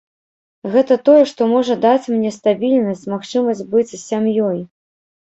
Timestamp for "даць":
1.85-2.11